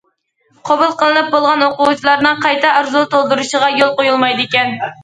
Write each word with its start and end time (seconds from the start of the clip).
قوبۇل 0.69 0.95
قىلىنىپ 1.01 1.29
بولغان 1.35 1.67
ئوقۇغۇچىلارنىڭ 1.67 2.43
قايتا 2.47 2.75
ئارزۇ 2.81 3.05
تولدۇرۇشىغا 3.15 3.73
يول 3.79 3.97
قويۇلمايدىكەن. 4.03 4.79